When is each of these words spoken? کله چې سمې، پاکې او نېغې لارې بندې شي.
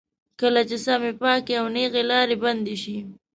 کله 0.39 0.61
چې 0.69 0.77
سمې، 0.85 1.11
پاکې 1.21 1.53
او 1.59 1.65
نېغې 1.75 2.03
لارې 2.09 2.35
بندې 2.43 2.75
شي. 2.83 2.97